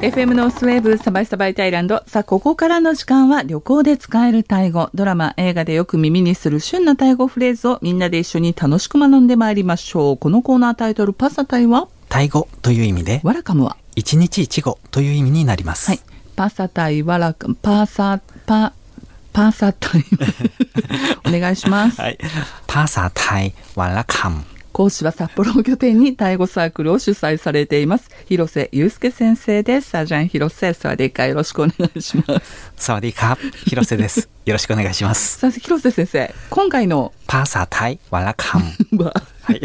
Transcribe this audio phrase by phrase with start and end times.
[0.00, 2.02] FM のスウェーブサバイサバイタイランド。
[2.06, 4.88] さあ、ここからの時間は旅行で使えるタイ語。
[4.94, 10.16] ドラマ、映画でよく耳にする旬なタイ語フレーズをみんなで一緒に楽しく学んでまいりましょう。
[10.16, 11.86] このコーナータイトル、パサタイは？
[12.08, 15.88] タイ語という意味で、ワラカムは一日一語という意味になります。
[15.90, 16.00] はい。
[16.34, 18.72] パサタイ、ワラカム、パサ、パ、
[19.34, 20.04] パサタイ。
[21.28, 22.00] お願いします。
[22.00, 22.18] はい。
[22.66, 24.42] パーサータイワラカム。
[24.72, 28.10] 講師は札幌を拠点にタイ語サークルを主催されています。
[28.26, 29.90] 広瀬祐介先生です。
[29.90, 32.72] サージャン広瀬、スワディカよろしくお願いします。
[32.76, 34.28] サワディーカー広瀬です。
[34.44, 35.38] よろしくお願いします。
[35.40, 38.72] さあ、広瀬先生、今回のパーサータイワラカム。
[39.04, 39.12] は、
[39.42, 39.60] はい。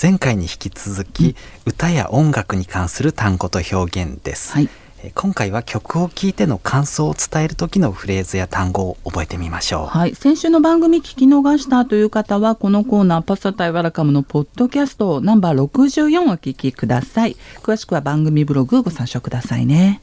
[0.00, 4.52] 前回に引き続き、歌や音楽に関する単語と表現です。
[4.52, 4.68] はい。
[5.00, 9.86] え今回は曲を聴いての感想を伝える時のフレーズや単語を覚えてみましょう。
[9.86, 10.14] はい。
[10.16, 17.36] 先週の番組聞き逃したという方は、このコーナー、パサタイワラカムのポッドキャストナンバー64をお聞きください。
[17.62, 20.00] 詳しくは番組ブログご参照くださいね。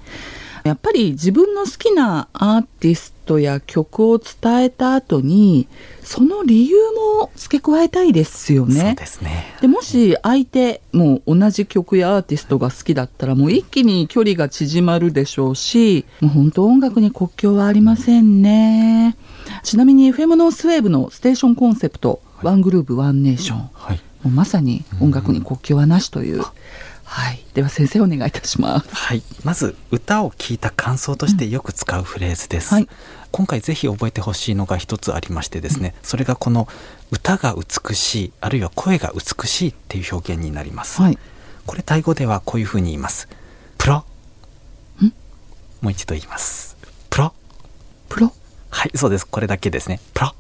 [0.65, 5.67] やっぱり自分の好きなアーティストや曲を伝えた後に、
[6.01, 6.75] その理由
[7.19, 8.81] も付け加えたいですよね。
[8.81, 9.45] そうですね。
[9.61, 19.15] でもし相手もう同じ曲やアーティストが好きだったらもう一気に距離が縮まるでしょうしもう本当音楽に国境はありませんね
[19.63, 23.99] ちなみに FM のスウェーブのステーションコンセプト、ワングループワンネーション、もはい。
[24.25, 26.47] うまさに音楽に国境はなしという、はい
[27.55, 28.93] では先生お願いいたします。
[28.93, 32.89] はい、まず歌を聴いた感想としてよく使うフレーズです、はい。
[33.31, 36.67] 今回ぜひ覚えてほしいのが一つありましてですね、それがこの
[37.11, 41.17] 歌が美しいあるいは声が美しいっていう表現になります、はい。
[41.65, 43.29] これタイ語ではこういうふうに言います。
[43.77, 44.03] プロ。
[45.01, 45.13] ん。
[45.79, 46.75] もう一度言います。
[47.09, 47.33] プロ。
[48.09, 48.33] プロ？
[48.69, 49.25] はいそうです。
[49.25, 50.01] これだけですね。
[50.13, 50.33] プロ。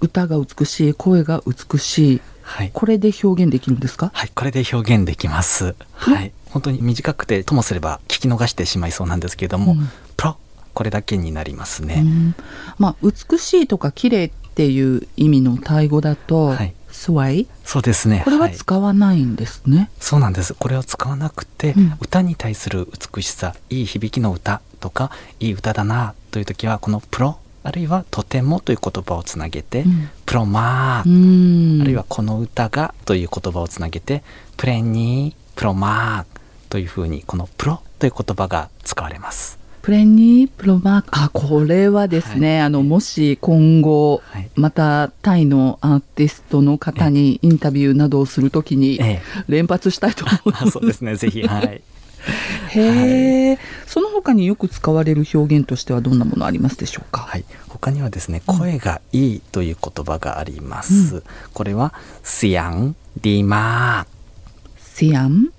[0.00, 4.10] 歌が美しい声が美しいはいこれで表現できるんですか？
[4.14, 5.74] はい、これで表現できます。
[5.92, 10.36] はい、本当に短くてともすれば聞き逃してしまいそうなんですけれども、うんプロ
[10.72, 12.02] これだけになりますね。
[12.04, 12.34] うん
[12.78, 17.46] まあ美しいとか綺麗っていう意味のタイ語だと、はいスワイ？
[17.64, 18.22] そうですね。
[18.24, 19.90] これはい使わないんですね。
[20.00, 20.54] そうなんです。
[20.54, 30.08] これを使わなくて、うん歌に対する美しさ、いい響きの歌とか、いい歌だなという時はこのプロあるいはとてもという言葉をつなげて、うん。
[30.24, 31.82] プロマうー、ん。
[31.82, 34.22] あるいはこの歌がという言葉をつなげて、
[34.56, 39.58] プレニー、プロマーというふうにこのプロという言葉が使われます。
[39.82, 41.08] プレニープロマーク。
[41.12, 44.48] あこれはですね、あのもし今後、はい。
[44.54, 49.22] またタイのアーティストの方にインタビューなどをするときにええ。
[49.48, 50.66] 連発したいと思います。
[50.68, 51.16] あそうですね。
[51.16, 51.82] ぜひ、はい。
[52.70, 57.22] へえ、その他によく使われる表現としてはどんなものありますでしょうか？
[57.22, 61.22] はい、他にはですね、声がいいという言葉があります。
[61.52, 61.94] これは、
[62.24, 64.86] シアン、ディマー。
[64.98, 65.50] シアン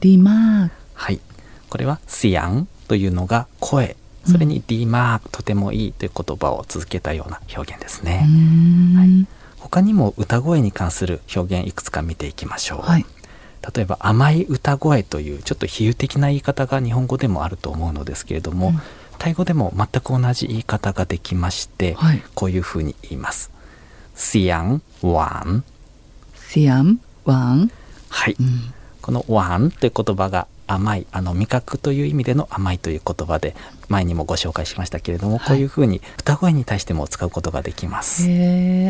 [0.00, 1.20] ディマークはい。
[1.68, 3.96] これは、シアンというのが声。
[4.24, 8.24] それにディマーク、とてもいいという言葉を続けたような表現ですね。
[8.24, 9.28] うーん
[9.58, 12.80] 他にも歌声に関する表現いくつか見ていきましょう。
[12.82, 13.06] はい。
[13.74, 18.80] 例えば甘い歌声というちょっと比喩的な言い方が日本語でもあると思うのですけれども、うん。
[19.18, 22.22] タイ語でも全く同じ言い方ができまして、はい。
[22.34, 23.52] こういうふうに言います。
[24.16, 25.64] シアンワン。
[26.34, 27.70] シアンワン、
[28.08, 28.74] はい、うん。
[29.00, 33.54] このワンという言葉が甘いあの味覚という意味での甘いという言葉で
[33.88, 35.48] 前にもご紹介しましたけれども、はい。
[35.48, 38.24] こういうふうに歌声に対しても使うことができます。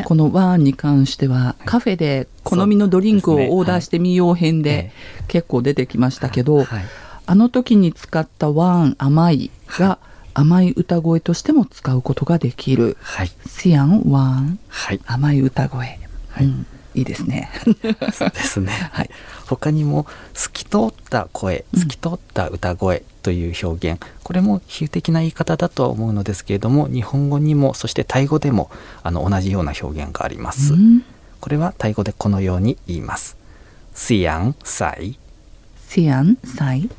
[0.05, 4.93] このワンに関してはカフェで好みのドリンクをオーダーしてみよう編でえ
[5.29, 6.85] 結構出てきましたけど、はい。
[7.25, 9.99] あの時に使ったワン甘いが
[10.35, 12.97] 甘い歌声としても使うことができる。
[13.01, 13.31] はい。
[13.47, 14.59] シアンワン。
[14.69, 15.01] はい。
[15.07, 15.99] 甘い歌声、
[16.31, 16.45] はい。
[16.45, 17.51] うんいいですね。
[18.13, 18.73] そうですね。
[18.93, 19.11] はい
[19.47, 28.71] 他にも透き通った声、透き通った歌声という表現、これも比喩的な言い方だとは思うのですけれども、日本語にもそしてタイ語でも
[29.03, 30.73] あの同じような表現があります。
[30.73, 31.03] うん
[31.43, 33.37] これはタイ語でこのように言います。
[33.97, 35.19] シアンサイ。
[35.89, 36.91] シアンサイはい。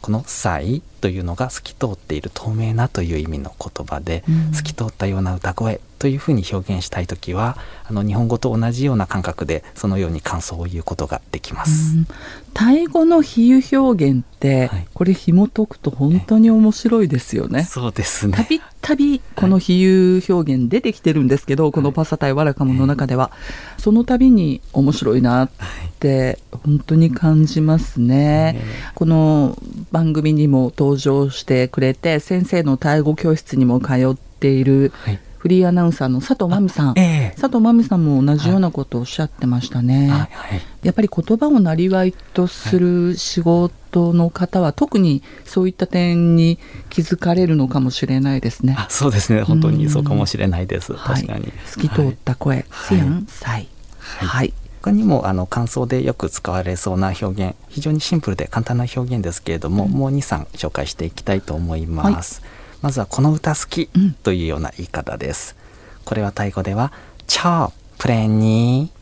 [0.00, 11.96] このサイというのが透き通っている透明なという意味の言葉で、うん透き通ったような歌声というふうに表現したいときは、あの日本語と同じような感覚でそのように感想を言うことができます。
[11.96, 12.06] うん
[12.52, 17.64] タイ語の比喩表現って、はいこれ紐解くと本当に面白いですよね。
[17.64, 18.36] そうですね。
[18.36, 23.30] たびたびこの比喩表現出てきてるんですけど、このパサタイワラカムの中では、
[23.78, 25.50] その度に面白いなっ
[25.98, 28.60] て本当に感じますね。
[28.94, 29.58] この
[29.92, 35.18] 番組にも登場してくれて先生のタイ語教室にも通っているはい。
[35.40, 37.40] フリーアナウンサーの佐藤真美さん、ええ。
[37.40, 40.10] 佐藤真美さんも同じようなことをおっしゃってましたね。
[40.10, 40.18] はい。
[40.18, 40.26] は
[40.56, 46.58] いやっぱり言葉をなりわいとする仕事の方は、特にそういった点に
[46.88, 48.76] 気づかれるのかもしれないですね。
[48.78, 49.42] あそうですね。
[49.42, 51.22] 本当にそうかもしれないです、はい。
[51.22, 51.52] 確かに。
[51.66, 52.98] 透き通った声、はい。
[52.98, 53.68] シアン、サイ。
[53.98, 54.28] はい。
[54.28, 54.54] はい。
[54.82, 59.90] 他にもあの感想でよく使われそうな表現非常にシンプルで簡単な表現ですけれども、うん。
[59.90, 62.40] もう23紹介していきたいと思います、
[62.82, 64.12] まずはこの歌好きうん。
[64.14, 65.56] というような言い方です、
[66.04, 66.92] これはタイ語では
[67.26, 69.00] チョープレニー。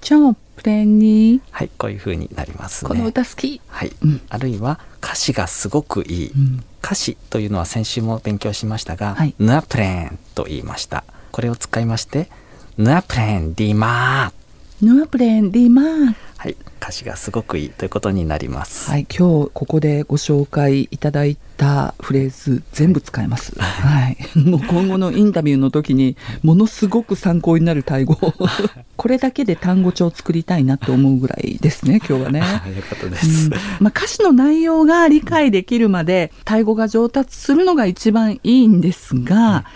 [0.00, 2.88] チョープレニー、はいこういう風になりますね。
[2.88, 3.60] この歌好き。
[3.68, 4.20] はい、うん。
[4.28, 6.64] あるいは歌詞がすごくいい、うん。
[6.82, 9.34] 歌詞というのは先週も勉強しましたが、はい。
[9.38, 11.04] ヌアプレンと言いました。
[11.32, 12.28] これを使いまして
[12.76, 14.39] ヌアプレンディマー
[14.82, 16.14] ヌアプレンディマー。
[16.38, 23.52] はい歌詞がすごくいいということになります、はい、今日ここでご紹介いただいたフレーズ全部使えます。
[23.60, 28.16] はい、もう今後のインタビューの時にものすごく参考になるタイ語。
[28.96, 31.98] これだけで単語帳を作りたいなと思うぐらいですね。
[31.98, 32.40] 今日はね。
[32.40, 33.50] あ よかったです、うん
[33.80, 39.66] まあ、歌詞の内容が理解できるまでタイ語が上達するのが一番いいんですが、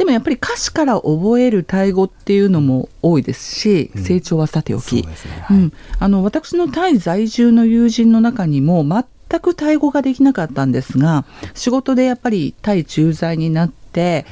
[0.00, 4.02] でもやっぱり歌詞から覚えるタイ語っていうのも多いですし、うん。
[4.02, 5.06] 成長はさておき、
[5.50, 14.24] うん、あの私のタイ在住の友人の中にも全くタイ語ができなかったんですが仕事でやっぱりタイ駐在になって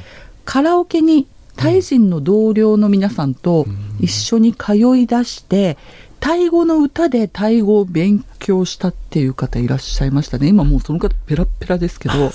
[0.47, 1.27] カラオケに
[1.57, 3.67] タイ人の同僚の皆さんと
[4.01, 5.77] 一緒に通い出して
[6.21, 10.49] タイ語の歌でタイ語を勉強したっていう方いらっしゃいましたね。
[10.49, 12.15] 今もうその方ペラッペラですけど。
[12.15, 12.29] そう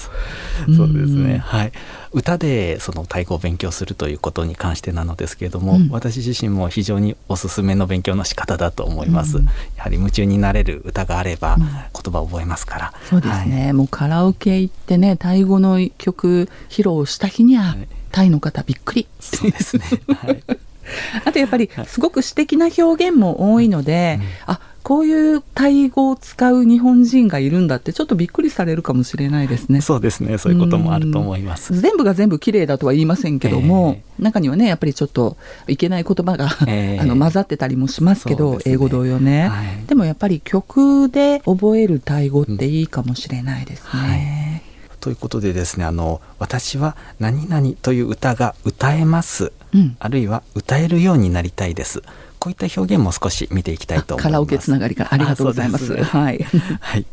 [0.65, 1.27] ですうん。
[1.27, 1.71] ね、はい。
[2.11, 5.89] 歌でそのタイ語を勉強するということに関してなのですけれども、うん。
[5.89, 9.45] 私自身も非常におすすめの勉強の仕方だと思います、うん。
[9.45, 9.51] や
[9.83, 11.63] はり夢中になれる歌があればうん。
[11.63, 11.69] 言
[12.11, 17.87] 葉を覚えますから、そうですね、もうカラオケ行ってねタイ語の曲披露した日には、はい。
[18.11, 19.07] タイの方びっくり。
[19.19, 19.83] そうですね、
[20.15, 20.43] はい
[21.25, 29.79] あとやっぱりすごく詩的な表現も多いので、あこういうタイ語を使う日本人がいるんだってちょっとびっくりされるかもしれないですね。
[29.79, 30.37] そうですね。
[30.37, 35.37] そういうこともあると思います、全部が全部綺麗だとは言いませんけども、中にはねやっぱりちょっと
[35.67, 36.99] いけない言葉が、ええ。
[37.01, 38.59] あの混ざってたりもしますけどね。
[38.65, 39.87] 英語同様ね、はい。
[39.87, 44.42] でもやっぱり曲で覚えるタイ語っていいかもしれないですね。
[45.03, 49.51] ということでですねあの私は何々という歌が歌えます。
[49.73, 49.97] うん。
[49.99, 52.01] あるいは歌えるようになりたいです。
[52.39, 54.23] こういった表現も少し見ていきたいと思います。
[54.23, 55.87] カラオケつながりからありがとうございます。
[55.87, 55.93] す。
[55.93, 56.39] ねはい。
[56.79, 57.05] はい、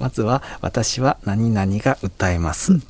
[0.00, 2.80] まずは私は何々が歌えます、うん。
[2.80, 2.88] ちょ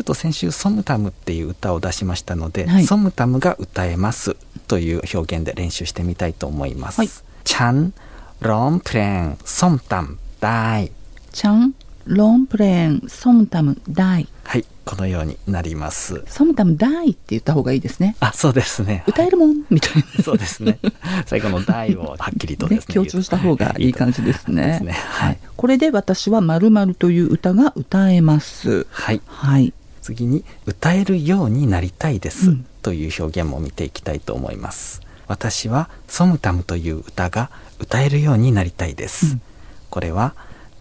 [0.00, 2.86] っと先週ソムタムっていう歌を出しましたので、はい。
[2.86, 4.36] ソムタムが歌えます。
[4.68, 7.10] という表現で練習してみたいと思います、はい。
[7.44, 7.92] ちゃん
[8.40, 10.90] ロンプレンソムタムダイ。
[11.30, 11.74] チャン
[12.06, 18.14] ロンプレンソムタムダイはいこのようになりますソムタムダイって言った方がいいですね。
[18.20, 19.64] あそうですね歌えるもん？
[19.68, 20.22] みたいな。
[20.22, 20.78] そうですね。
[21.26, 22.94] 最後の大をはっきりとねですね。
[22.94, 24.66] 強調した方がいい感じですね。
[24.66, 28.86] ですねはいこれで私はまるまるという歌が歌えます。
[28.90, 29.20] はい。
[29.26, 29.72] はい。
[30.00, 35.00] 次に歌えるようになりたいです、うんという表現も見ていきたいと思います。
[35.26, 37.50] 私はソムタムという歌が
[37.80, 39.26] 歌えるようになりたいです。
[39.26, 39.42] うん
[39.90, 40.34] これは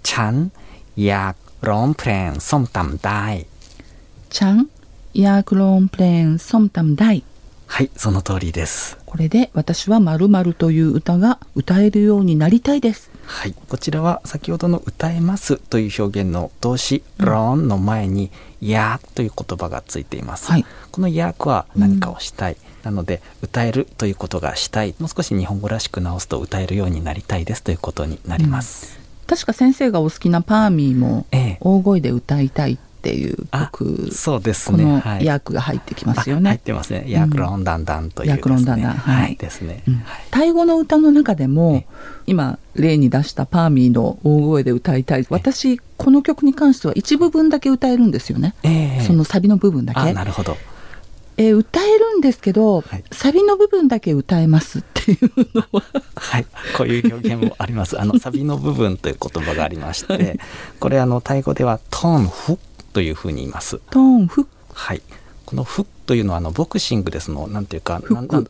[0.03, 0.51] ちゃん
[0.95, 3.45] やロンプレンソムタム大
[4.29, 4.69] チャン
[5.13, 7.23] ヤークロンプレンソムタムダイ。
[7.67, 8.97] はい、その通りです。
[9.05, 13.09] これで私はまるまるという歌が歌えるようになりたいです。
[13.25, 18.29] はい、こちらは先ほどの歌えますという表現の動詞ロンの前に
[18.61, 20.51] やという言葉がついています。
[20.51, 22.57] はいこのやは何かをしたい。
[22.83, 24.95] なので歌えるということがしたい。
[24.99, 29.04] もう少し日本語らしく直すと歌えるようになりたいですということになります。
[29.27, 31.57] 確か先生がお好きなパーミーもええ。
[31.61, 34.83] 大声で歌いたいっていうあ曲、そうですね。
[34.83, 35.25] このはい。
[35.25, 36.61] ヤークが入ってきますよあ入っね。
[36.63, 37.05] てますね。
[37.07, 39.83] ヤクロンダンダンというですね、ヤクロンダンダンはいですね。
[39.87, 39.93] うん。
[39.95, 40.21] はい。
[40.31, 41.85] タイ語の歌の中でもえ
[42.27, 49.03] 今例に出したパーミーの大声で歌いたい私この曲に関しては一部分だけ歌えるんですよね、ええ。
[49.05, 50.57] そのサビの部分だあ、けなるほど。
[51.37, 53.03] えー歌えるんですけど、はい。
[53.11, 55.83] サビの部分だけ歌えますっていうのは。
[56.15, 56.45] はい、
[56.75, 57.99] こういう表現もあります。
[57.99, 60.39] あのサビの部分という言葉がありまして、
[60.79, 62.57] これあのタイ語ではトーンフ
[62.93, 63.79] というふうに言います。
[63.91, 64.41] トーンフ。
[64.41, 65.01] ッはい。
[65.45, 68.01] このフッというのはあのボクシングですのなんていうか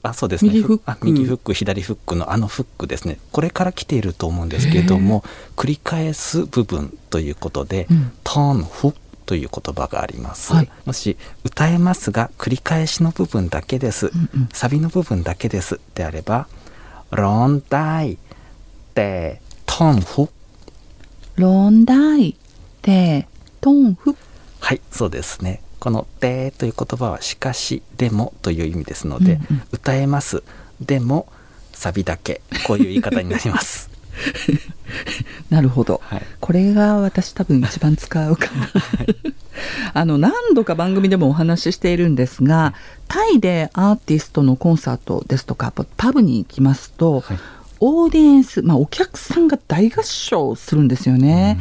[0.01, 0.51] あそうですね。
[0.51, 0.83] 右フック。
[0.85, 3.19] あ右フック左フックのあのフックですね。
[3.31, 5.23] これから来ていると思うんですけれども
[5.57, 8.11] 繰り返す部分ということで、うん。
[8.23, 8.87] トーンフ。
[8.89, 10.71] ックという言葉があります、はい。
[10.85, 14.49] もし歌えますが繰り返しの部分だけです、うんうん。
[14.53, 16.47] サビの部分だけですであれば
[17.11, 18.17] ロンダイ
[18.93, 20.29] でトーンフ
[21.35, 22.35] ロンダイ
[22.81, 23.27] テ
[23.61, 24.15] トーンフッ
[24.61, 25.61] はいそうですね。
[25.79, 29.61] この「で」という言葉は「しかし」「でも」という意味ですので、うんうん。
[29.71, 30.43] 歌えます。
[30.81, 31.27] でも
[31.73, 32.41] サビだけ。
[32.65, 33.89] こういう言い方になります。
[35.49, 36.01] なるほど。
[36.03, 38.69] はい、これが私多分一番使うかな。
[39.93, 42.73] あの何度か番組でもお話ししているんですが、
[43.07, 47.37] タイでアーティストのコンサートですとかパブに行きますと、はい
[47.79, 51.59] オーディエンス、まあ、お客さんが大合唱するんですよね。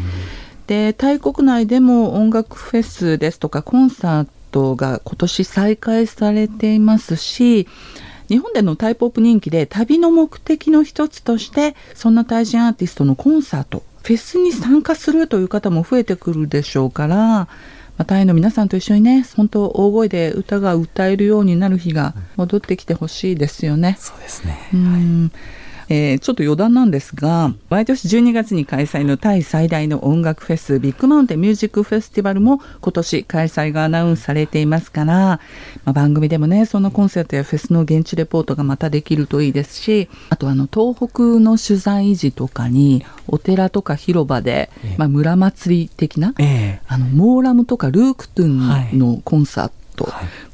[0.67, 7.69] でタイ国内でも音楽フェスですとかコンサートが今年再開されていますし
[8.29, 17.49] 日本でのタイポップ人気で旅の目的の一つとしてそんなタイ人アーティストのコンサートフェスに参加するという方も増えてくるでしょうから、ま
[17.99, 23.97] あ、タイの皆さんと一緒にね本当大声で歌が歌えるようになる日が戻ってきてほしいですよね。
[23.99, 25.33] そうですね、うん
[25.89, 35.15] えーちょっと余談なんですが毎年12月に開催のタイ最大の音楽フェスビッグマウンテンミュージックフェスティバルも今年開催がアナウンスされていますから、
[35.85, 46.81] まあ、番組でもねそのコンサートやフェスの現地レポートがまたできるといいですしあとあの東北の取材時とかにお寺とか広場でええ、まあ、村祭り的なええ。
[46.87, 49.84] あのモーラムとかルークトゥンのコンサート、はい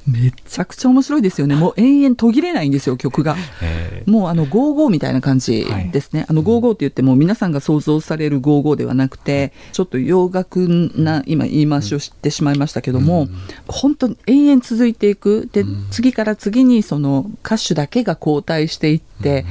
[0.06, 1.54] めちゃくちゃ面白いですよね。
[1.54, 3.36] もう延々途切れないんですよ曲が。
[3.62, 6.26] ええもうあのゴーゴーみたいな感じですね。
[6.28, 10.66] あのゴーゴーって言っても皆さんが想像されるゴーゴーではなくて、ちょっと洋楽
[10.96, 13.28] な今言い回しをしてしまいましたけども、
[13.68, 15.48] 本当に延々続いていく。
[15.52, 19.44] で、次から次にその歌手だけが交代していって、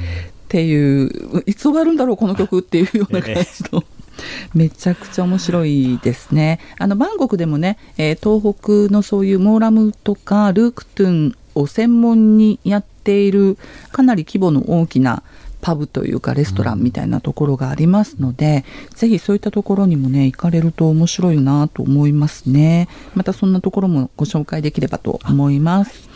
[0.50, 3.40] っていう、いつ終わるんだろうこの曲っていうような感じ
[3.72, 3.84] の。
[4.54, 6.60] めちゃくちゃ面白いですね。
[6.78, 13.56] あのバンコクでもね、えー東北のそういうモーラムとかルークトゥンを専門にやっている
[13.92, 15.22] かなり規模の大きな
[15.60, 18.64] パブというかレストランみたいなところがありますので、
[18.94, 22.88] ぜひそういったところにもね行かれると面白いなと思いますね。
[23.14, 26.08] またそんなところもご紹介できればと思います。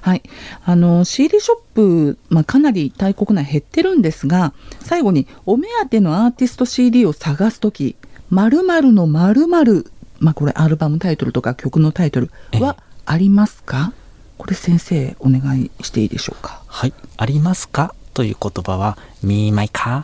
[0.00, 0.22] はい、
[0.64, 7.96] あの CD ショップ、まあ、かなりタイ国内減ってるんですが最後にお目当てのアーティスト CD を探す時
[8.30, 9.90] 〇〇の〇〇
[10.20, 12.76] まあこれアルバムタイトルとか曲のタイトルは
[13.06, 13.92] ありますか？
[14.38, 16.62] これ先生お願いしていいでしょうか？
[16.68, 17.94] はい、ありますか？
[18.18, 20.02] という言葉は me my car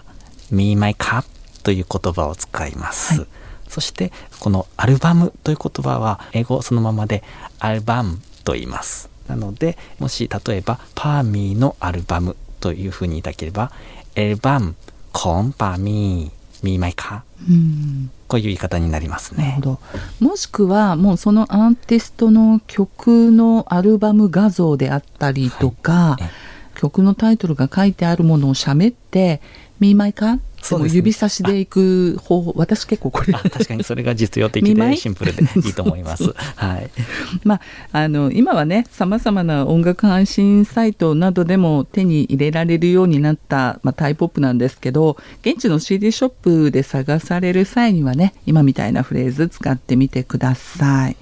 [0.52, 1.24] me my car
[1.64, 3.28] という言葉を使います、はい。
[3.68, 7.24] そしてこのアルバムという言葉は英語そのままで
[7.58, 9.10] アルバムと言います。
[9.26, 13.72] なのでもし例えばパーミーのアルバムというふうに言いたければ
[14.14, 14.76] エルバム
[15.10, 18.12] コンパーミー me my car うん。
[18.28, 19.42] こういう言い方になりますね。
[19.42, 19.80] なるほど。
[20.20, 26.44] もしくはもうそのアーティストの曲のアルバム画像であったりとか、え
[26.74, 29.40] 曲のタイトルが書いてあるものをしゃべって
[29.80, 30.88] 「見舞いか?」そうね。
[30.90, 33.34] 指差しでいく方法私結構これ。
[33.34, 36.32] あ確かにそれが実用的でシンプルでいいと思います。
[36.56, 36.90] はい。
[37.44, 37.60] まあ、
[37.92, 51.16] あの今はねさまざまな音楽配信サイトなどでも手に入れられるようになった、まあ、タイポップなんですけど現地の CD ショップで探される際にはね今みたいなフレーズ使ってみてください。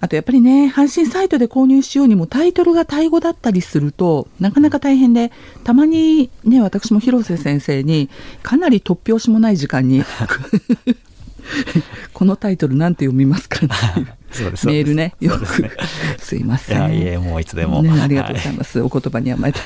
[0.00, 5.32] あとやっぱりね配信サイトで購入しようにもタイトルがタイ語だったりするとなかなか大変で
[5.64, 7.97] たまにね私も広瀬先生に
[8.42, 10.04] かなり突拍子もない時間に
[12.12, 13.60] このタイトルなんて読みますか
[14.30, 15.76] そうですメールね、よそうですねく。
[16.20, 16.78] すいまいせん。
[16.78, 18.80] やいえもういつでも、ね、ありがとうございます。
[18.80, 19.60] お言葉に甘えて。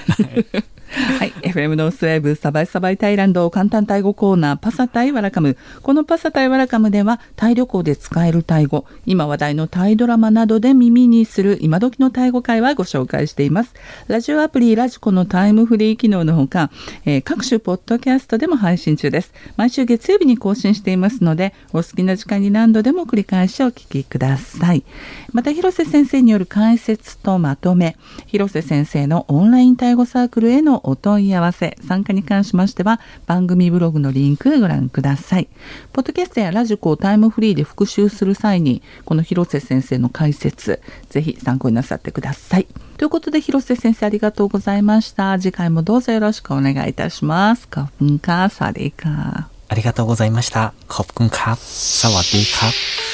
[0.92, 1.32] はい。
[1.42, 5.56] FM ノースウェーブサバイサバイタイランド簡単タイ語コーナーパサタイワラカム。
[5.82, 13.74] このパサタイワラカムではタイ旅行で使えるタイ語、今話題のタイドラマなどで耳にする今時のタイ語会はご紹介しています。
[14.06, 16.70] ラジオアプリラジコのタイムフリー機能のほか、
[17.06, 19.32] えー各種ポッドキャストでも配信中です。
[19.56, 24.84] 毎週月曜日に更新していますので、お好きな時間に何度でも繰り返しお聞きください。
[25.32, 27.96] また広瀬先生による解説とまとめ。
[28.26, 31.76] 広瀬先生のオンラインタイ語サークルへのお問い合わせ。
[31.86, 35.48] 参加に関しましては番組ブログのリンクご覧ください。
[35.92, 42.66] ポッドキャストやラジコをタイムフリーで復習する際にこの広瀬先生の解説ぜひ参考になさってください。
[42.98, 45.38] ということで広瀬先生ありがとうございました。
[45.38, 47.66] 次回もどうぞよろしくお願いいたします。
[47.68, 50.74] カフンカサリカありがとうございました。
[50.94, 51.56] ขอบคุณครับ。
[52.00, 53.11] สวัสดีครับ